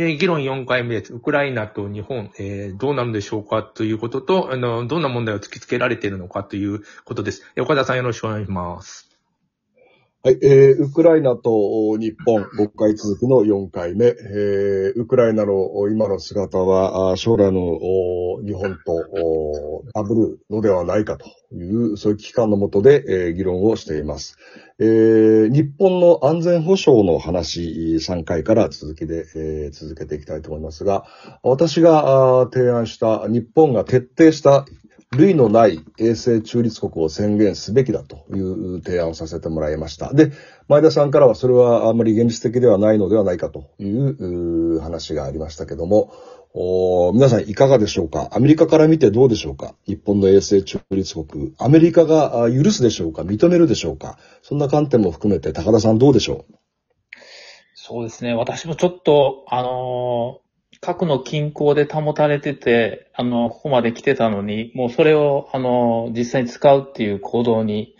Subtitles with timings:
[0.00, 1.12] え議論4回目です。
[1.12, 7.42] ウクライナと日本、えーどうなるんでしょうかということと、あの、どんな問題を突きつけられているのかということです。
[7.58, 9.07] 岡田さんよろしくお願いします。
[10.24, 17.78] はい、えー、ウクライナと日本5回続きの4回目、えー、ウクライナの今の姿は将来の
[18.44, 24.36] 日本とダブるのではないかという、そういう危機感のもとで、えー議論をしています。
[24.80, 27.60] えー日本の安全保障の話
[28.00, 31.04] 3回から続きで、えー続けていきたいと思いますが、
[31.44, 34.66] 私が提案した日本が徹底した
[35.16, 40.12] 類のない衛星中立国を宣言すべきだという提案をさせてもらいました。
[40.12, 40.32] で、
[40.68, 46.12] 前田さんからはそれはあんまり現実的ではないのではないかという話がありましたけども、
[46.52, 48.28] お皆さんいかがでしょうか？
[48.32, 49.74] アメリカから見てどうでしょうか？
[49.86, 51.54] 日本の衛星中立国。
[51.58, 53.22] アメリカが許すでしょうか？
[53.22, 54.18] 認めるでしょうか？
[54.42, 56.54] そんな観点も含めて高田さんどうでしょう？
[57.74, 58.34] そうですね。
[58.34, 60.40] 私もちょっと、あの
[60.80, 67.96] 核の均衡で保たれてて、あの、ここまで来てたのに、もうそれを、あの実際に使うっていう行動に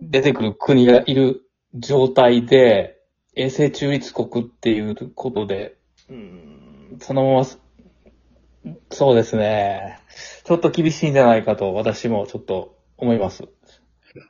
[0.00, 1.42] 出てくる国がいる
[1.74, 2.98] 状態で、
[3.36, 5.76] 衛星中立国っていうことで、
[6.08, 7.46] うんそのまま、
[8.90, 9.98] そうですね。
[10.44, 13.44] ちょっと厳しいんじゃないかと、私もちょっと思います。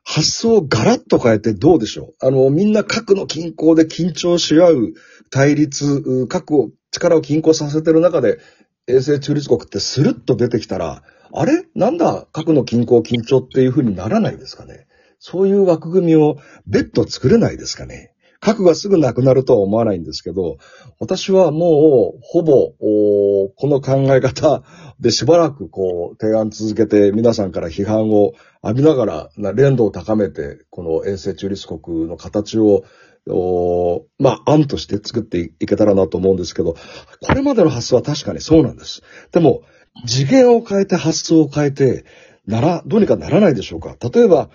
[0.04, 2.26] 発想をガラッと変えてどうでしょう？
[2.26, 4.94] あの、みんな核の均衡で緊張し合う
[5.30, 8.38] 対立、核を、力を均衡させてる中で、
[8.86, 11.64] 衛星中立国ってスルッと出てきたら、あれ？
[11.74, 12.26] なんだ？
[12.32, 14.86] 核の均衡緊張っていう風にならないですかね？
[15.18, 18.12] そういう枠組みを別途作れないですかね？
[18.40, 20.58] 核がすぐなくなるとは思わないんですけど、
[21.00, 24.62] 私はもう、ほぼ、この考え方
[25.00, 32.84] でしばらくこう、提案続けて皆さんから批判を浴びながら、連動を高めて、この衛星中立国の形を、
[33.30, 36.74] おまあ、案として作っていけたらなと思うんですけど、
[37.20, 39.02] これまでの発想は確かにそうなんです。
[39.32, 39.62] でも、
[40.06, 42.04] 次元を変えて発想を変えて、
[42.46, 43.96] なら、どうにかならないでしょうか。
[44.12, 44.50] 例えば、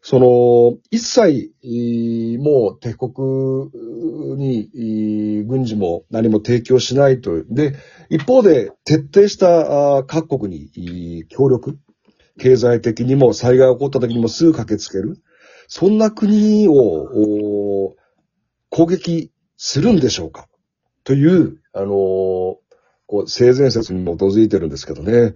[0.00, 1.52] その、一切、
[2.38, 3.70] もう帝国
[4.36, 7.42] に軍事も何も提供しないと。
[7.44, 7.74] で、
[8.10, 11.78] 一方で徹底した各国に協力。
[12.38, 15.22] 経済的にも災害が起こった時にもすぐ駆けつける。
[15.68, 17.94] そんな国を
[18.74, 20.48] 攻撃するんでしょうか？
[21.04, 21.88] という、あのー
[23.06, 25.34] こう、性善説に基づいてるんですけどね。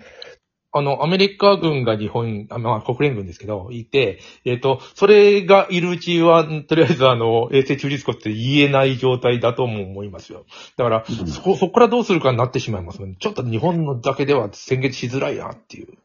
[0.73, 10.45] あの、アメリカ軍が日本、あまあ、国連軍ですけど、いて、えっ、と、それがいるうちは、とりあえずあの、衛星中立国って言えない状態だとも思いますよ。
[10.77, 13.15] だから、うんそこ、そこからどうするかになってしまいますね。
[13.21, 15.99] ちょっと日本のだけでは宣言しづらいなっていう。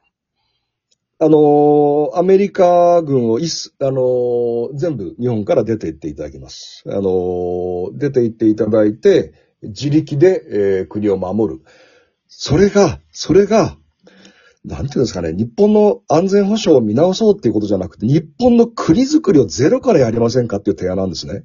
[1.23, 6.83] あのーアメリカ軍をいす、あのー全部日本から出て行っていただきます。
[6.85, 11.61] あのー出て行っていただいて、自力で、えー国を守る。
[12.27, 13.77] それが、それが、
[14.65, 21.43] なんていうんですかね、日本の安全保障を見直そうっていうことじゃなくて、日本の国づくりをゼロからやりませんかっていう提案なんですね。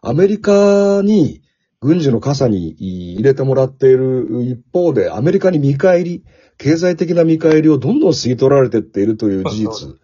[0.00, 1.42] アメリカに
[1.80, 6.24] 軍事の傘に入れてもらっている一方で、アメリカに見返り、
[6.56, 9.98] 経済的な見返りをどんどん吸い取られていっているという事そ実。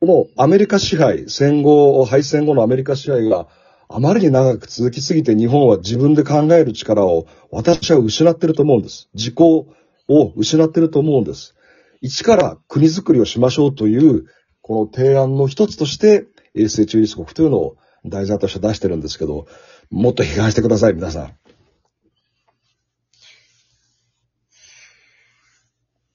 [0.00, 0.06] こ
[0.36, 3.46] のアメリカ支配、戦後、敗戦後のアメリカ支配が
[3.88, 9.08] あまりに長く続きすぎて日本は自分で考える力を私は失ってると思うんです。
[9.14, 9.68] 自公
[10.08, 11.54] を失ってると思うんです。
[12.00, 14.26] 一から国づくりをしましょうという、
[14.60, 19.46] この提案の一つとして、衛星中立国というのを題材として出してるんですけど、
[19.90, 21.36] もっと批判してください、皆さん。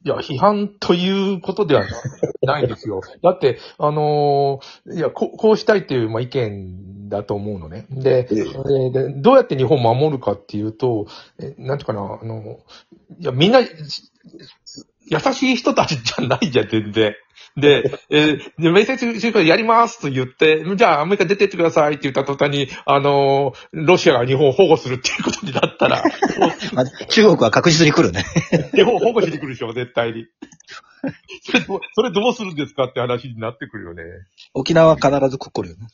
[0.03, 1.85] いや、批判ということでは
[2.41, 3.01] ないですよ。
[3.21, 7.85] だって、あのーいや、こう、こうしたいっていう、まあ、意見だと思うのね。
[7.91, 11.05] で、でどうやって日本を守るかっていうと、
[11.39, 12.61] えなんていうかな、あの、
[13.19, 13.67] いや、みんな、優
[15.33, 17.13] しい人たちじゃないじゃん、全然。
[17.57, 26.03] で、えーで、面接中からやりますと言って、じゃあアメリカ出てってくださいって言った途端に、あのーロシアが日本を保護するっていうことになったら、
[26.73, 28.23] まあ中国は確実に来るね。
[28.73, 30.27] 日本を保護しに来るでしょ、絶対に。
[31.43, 34.03] それどう、それどうするんですかって話になってくるよね。
[34.53, 35.87] 沖縄は必ず来るよね。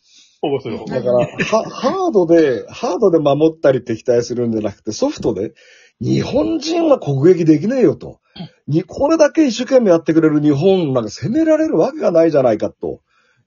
[0.88, 1.26] だから、
[1.70, 5.54] ハードで、ハードで守ったり敵対するんじゃなくて、ソフトで、
[6.00, 8.20] 日本人は国撃できねえよと。
[8.68, 13.02] に、これだけ一生懸命やってくれる日本なんか攻められるわけがないじゃないかと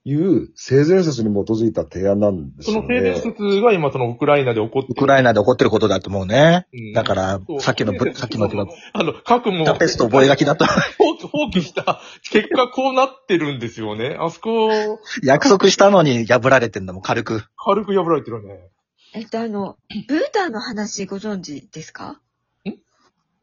[0.05, 3.21] いう性善説に基づいた提案なんですよその停電ね。
[3.21, 6.67] 説が今そのウクライナで起こってウクライナで起こってることだと思うね。
[6.73, 8.47] うんだからそう、さっきのぶ、 さっきの
[8.95, 10.65] あの、核もタペスト覚書だと、
[10.99, 12.01] 放棄放棄した
[12.31, 14.17] 結果こうなってるんですよね。
[14.19, 17.43] あそこ、 約束したのに破られてんだもん、軽く。
[17.63, 18.71] 軽く破られてるね。
[19.13, 19.77] えっと、あの、
[20.09, 22.21] ブータンの話ご存知ですか？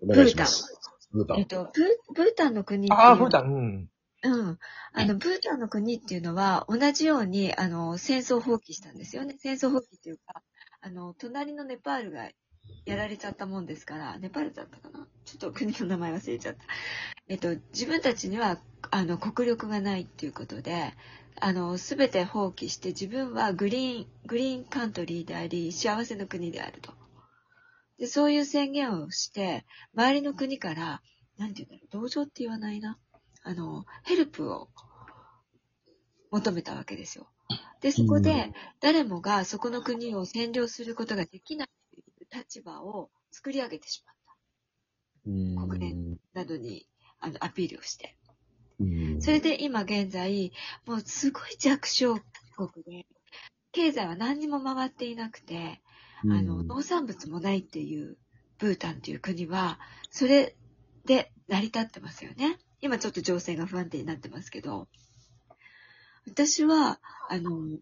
[0.01, 0.80] お願いします。
[1.12, 1.39] ブータン。
[1.39, 3.89] えっと、ブーブータンの国っていうああ、ブータン、うん。
[4.23, 4.59] うん。
[4.93, 9.35] あの、ブータンの国っていうのは、同じように、あの、戦争放棄したんですよね。
[9.37, 10.41] 戦争放棄っていうか、
[10.81, 12.29] あの、隣のネパールが
[12.85, 15.07] やられちゃったもんですから、ネパールだったかな？
[15.25, 16.61] ちょっと国の名前忘れちゃった。
[17.27, 18.59] えっと、自分たちには、
[18.89, 20.93] あの、国力がないっていうことで、
[21.39, 26.93] あの、すべて放棄して、自分はグリーン、グリーンカントリーであり、幸せの国であると。
[27.99, 31.01] で、そういう宣言をして、周りの国から、
[31.37, 32.97] なんて言うんだろう、同情って言わないな。
[33.47, 34.67] あの、ヘルプを
[36.31, 37.29] 求めたわけですよ。
[37.79, 38.51] で、そこうんで、
[38.81, 44.35] 誰もがそこの国を占領することができないという立場を作り上げてしまった。
[45.27, 46.89] うん国連などに、
[47.21, 48.17] あの、アピールをして。
[48.81, 50.51] うんそれで今現在、
[50.85, 52.19] もうすごい弱小
[52.57, 53.05] 国で、
[53.71, 55.81] 経済は何にも回っていなくて、
[56.23, 58.17] あの、農産物もないっていう、
[58.57, 59.79] ブータンっていう国は、
[60.09, 60.57] それ
[61.05, 62.57] で成り立ってますよね。
[62.81, 64.88] 今ちょっと情勢が不安定になってますけど、
[66.27, 67.79] 私は、あの、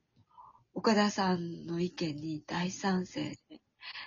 [0.74, 3.38] 岡田さんの意見に大賛成で、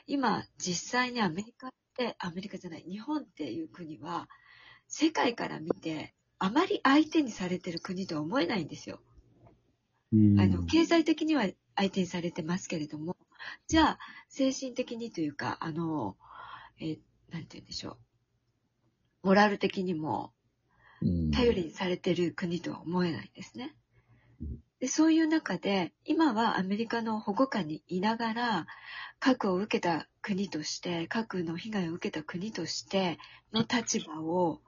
[0.07, 4.29] 今実際にアメリカって、アメリカじゃない、日本っていう国は、
[4.87, 9.01] 世界から見て、あまり相手にされてる国とは思えないんですよ。
[10.13, 11.47] うんあの、経済的には
[11.77, 13.17] 相手にされてますけれども、
[13.67, 13.99] じゃあ、
[14.29, 16.17] 精神的にというか、あの、
[16.81, 16.99] えー
[17.31, 17.99] なんて言うんでしょ
[19.23, 19.29] う。
[19.29, 20.38] モラル的にもうん
[21.33, 23.75] 頼りにされてる国とは思えないんですね
[24.41, 24.59] うん。
[24.81, 28.67] でそういう中で、今はアメリカの保護下にいながら、
[29.19, 33.19] 核を受けた国として、核の被害を受けた国として
[33.53, 34.61] の立場を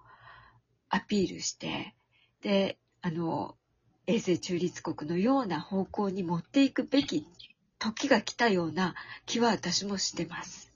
[0.88, 1.94] アピールして、
[2.42, 3.56] で、あの、
[4.06, 7.28] 永世中立国のような方向に持っていくべき
[7.78, 8.94] 時が来たような
[9.26, 10.69] 気は私もしてます。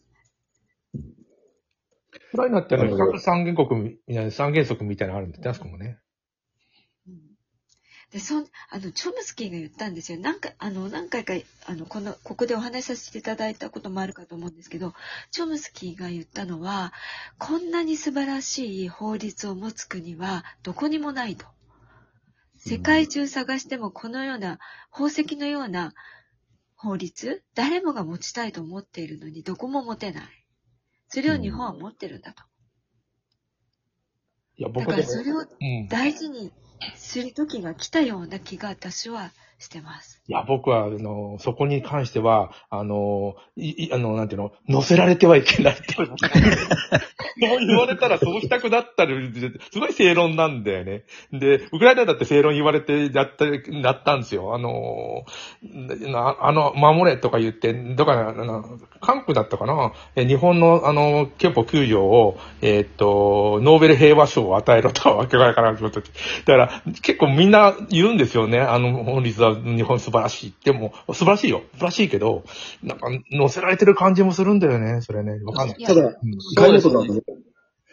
[2.35, 2.77] ウクライナって
[3.21, 6.01] 三原国みたいな、三原則みたいなのあるんで、確かもね。
[7.07, 7.21] うん
[8.11, 10.21] で、そん、あの、チョムスキーが言ったんですよ。
[10.21, 11.35] なんか、あの、何回か、
[11.67, 14.95] あの、この、ここでお話しさせていただいたこともあるかと思うんですけど、
[15.33, 16.93] チョムスキーが言ったのは、
[17.39, 21.47] こんなに素晴らしい法律を持つ国はどこにもないと。
[22.57, 24.61] 世界中探してもこのような、
[24.93, 25.93] 宝石のような
[26.77, 30.44] 法律、誰もが持ちたいと思っているのにどこも持てない。
[31.15, 32.43] それを日本は持ってるんだと。
[34.57, 35.89] いや、だ僕でも、からそれをうん。
[35.89, 36.53] 大事に
[36.97, 40.23] する時が来たような気が私はしてます。
[40.27, 45.93] いや、僕は、あの、そこに関しては、あの、い、あの、なんていうの、乗せられてはいけないって。
[45.95, 46.09] そう
[47.37, 49.33] 言われたらそうしたくなったり、
[49.71, 51.05] すごい正論なんだよね。
[51.33, 54.55] で、ウクライナだって正論言われてやった、なったんですよ。
[54.55, 55.25] あの、
[56.41, 59.93] あの、守れとか言って、だから、あの、韓国だったかな？
[60.17, 66.07] 日本の、あの、憲法9条を、えーっと、ノーベル平和賞を与えろとわけがわからんことだ
[66.47, 68.61] から、結構みんな言うんですよね。
[68.61, 70.55] あの、法律は日本素晴らしい。
[70.65, 71.63] でも、素晴らしいよ。
[71.73, 72.45] 素晴らしいけど、
[72.83, 75.01] なんか、乗せられてる感じもするんだよね。
[75.01, 75.39] それね。
[75.45, 75.77] わかんない。
[75.79, 76.13] いただ、うん
[76.57, 77.21] 会本さんね、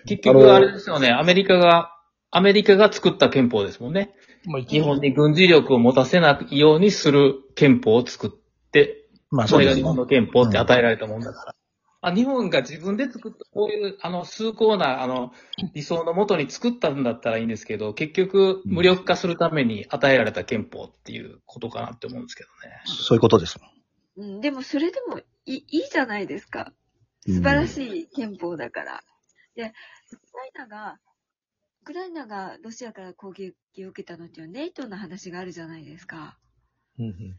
[0.06, 1.92] 結局あれですよね、アメリカが、
[2.32, 4.14] アメリカが作った憲法ですもんね。
[4.46, 8.30] まあ、日本に軍事力を持たせないようにする憲法を作っ
[8.72, 11.56] て、まあそれが日本の憲法って与えられたもんだから。
[12.02, 15.34] あ日本が自分で作った、こういう、あの、崇高な、あの、
[15.74, 22.82] 理想のもとに作ったんだったらいいんですけど、結局、無力化するために与えられた憲法っていうことかなって思うんですけどね。
[22.86, 23.60] そういうことです。
[24.18, 26.74] うん、でもそれでもいいいいじゃないですか。
[27.28, 29.04] 素晴らしい憲法だから。
[29.56, 29.74] で、ウク
[30.38, 31.00] ライナが、
[31.84, 36.40] ウクライナがロシアから攻撃を受けたのっていうのはネイトの話があるじゃないですか。
[36.98, 37.38] うんうん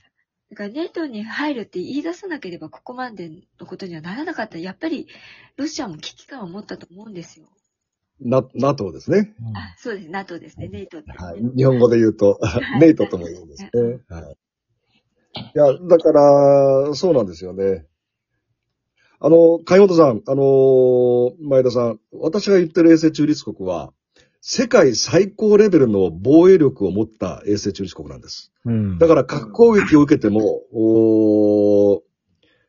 [0.52, 4.58] だからネイトに入るって言い出さなければここまでのことにはならなかった。
[4.58, 5.08] やっぱり
[5.56, 7.46] ロシアも危機感を持ったと思うんですよ。
[8.20, 9.34] な、NATO ですね。
[9.40, 10.10] うんあ、そうです。
[10.10, 10.68] NATO ですね。
[10.68, 11.40] ネイトって、はい。
[11.56, 12.38] 日本語で言うと、
[12.80, 13.70] ネイトとも言うんですね。
[14.10, 14.36] はい。
[15.54, 17.86] いや、だから、そうなんですよね。
[19.20, 23.94] あの、海本さん、あの、前田さん、私が言ってる衛星中立国は、
[24.44, 28.52] 世界最高レベルの防衛力を持った衛星中立国なんです。
[28.64, 32.00] うんだから核攻撃を受けても、おー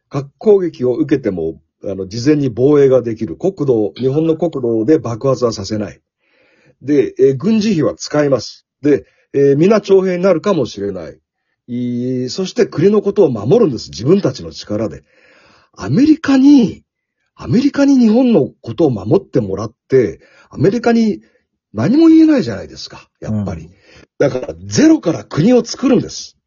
[0.08, 3.38] 核攻撃を受けても、あの、事前に防衛ができる。
[3.38, 6.00] 国土、日本の国土で爆発はさせない。
[6.84, 8.68] で、えー軍事費は使います。
[8.84, 11.20] で、えー皆徴兵になるかもしれない。
[11.66, 13.90] いいそして国のことを守るんです。
[13.90, 15.02] 自分たちの力で。
[15.76, 16.84] アメリカに、
[17.34, 21.24] アメリカに日本のことを守ってもらって、アメリカに
[21.74, 23.10] 何も言えないじゃないですか。
[23.20, 23.64] やっぱり。
[23.64, 23.74] うん
[24.20, 26.38] だから、ゼロから国を作るんです。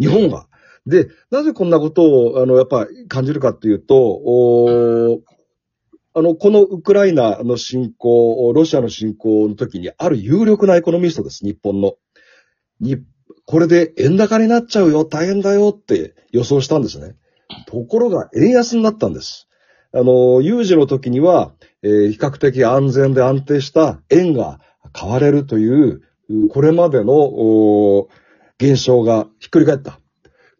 [0.00, 0.46] 日本が。
[0.86, 5.20] で、なぜこんなことを、あの、やっぱ感じるかっていうと、おー
[6.14, 11.94] あの、このウクライナの侵攻、ロシアの侵攻の時に、ある有力なエコノミストです、日本の。
[12.80, 12.98] に、
[13.44, 17.14] これで円高になっちゃうよ、大変だよって予想したんですね。
[17.66, 19.48] ところが、円安になったんです。
[19.92, 24.60] あの、有事の時には、えー比較的安全で安定した円が
[24.92, 28.08] 買われるという、うこれまでの、お
[28.58, 30.00] 現象がひっくり返った。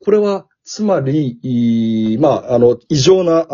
[0.04, 3.46] これは、つまり、いまあ、あの、異常な、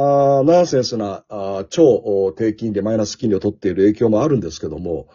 [0.44, 1.24] ナンセンスな、
[1.70, 5.08] 超お低金利、マイナス金利を取っている影響もあるんですけども、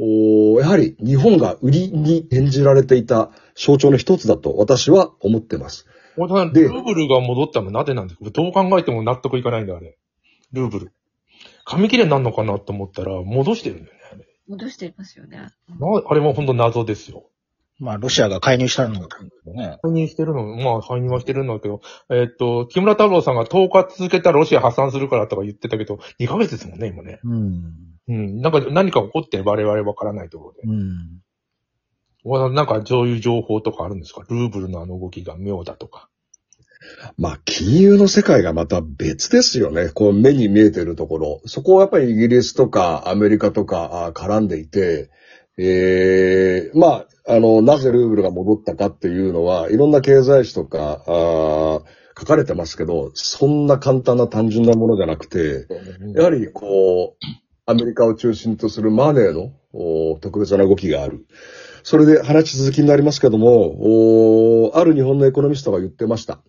[0.00, 5.86] おやはり日本が売りに転じられていた象徴の一つだと私は思ってます。
[6.16, 8.30] 小田さん、でルーブルが戻ったのはなぜなんですか？
[8.30, 9.98] どう考えても納得いかないんだ、あれ。
[10.52, 10.92] ルーブル。
[11.64, 13.96] 紙切れになるのかなと思ったら、戻してるんだよ。
[14.48, 15.36] 戻してますよね。
[15.38, 15.48] な
[16.06, 17.30] あれも本当謎ですよ。
[17.80, 18.94] まあ、ロシアが介入したの
[19.46, 19.78] ね。
[19.82, 27.20] 介入してるの、まあ、介入はしてるんだけど、えっと、木村太郎さんが10日続けたらロシア破産するからとか言ってたけど、2ヶ月ですもんね、今ね。
[27.22, 27.74] うん。
[28.08, 28.40] うん。
[28.40, 30.62] なんか、何か起こってる我々わからないところで。
[30.64, 31.20] うん
[32.52, 34.22] なんか、そういう情報とかあるんですか？
[34.28, 36.10] ルーブルのあの動きが妙だとか。
[37.16, 39.88] まあ、金融の世界がまた別ですよね。
[39.88, 41.40] こう、目に見えてるところ。
[41.46, 45.10] そこはやっぱりイギリスとかアメリカとか絡んでいて、
[45.56, 51.82] ええまあ、あの、なぜルーブルが戻ったかっていうのは、いろんな経済誌とか、あー
[52.18, 55.68] 書かれてますけど、そんな簡単な単純なものじゃなくて、
[56.16, 57.24] やはりこう、
[57.64, 59.52] アメリカを中心とするマネーの
[60.20, 61.26] 特別な動きがある。
[61.88, 66.40] それで話続きになりますけども、おある日本のエコノミストが言ってました。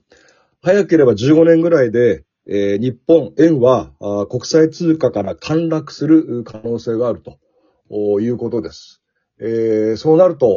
[0.62, 3.92] 早ければ15年ぐらいで、えー日本、円は
[4.30, 7.38] 国際通貨から陥落する可能性があると
[7.90, 9.02] おいうことです。
[9.40, 10.48] えーそうなると、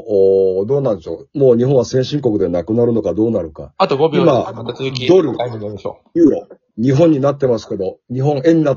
[0.58, 1.38] おどうなんでしょう？
[1.38, 3.72] もう日本は先進国でなくなるのかどうなるか。
[3.78, 5.28] あと5秒で今また続き、ドル。
[6.14, 8.70] ユーロ、日本になってますけど、日本円になって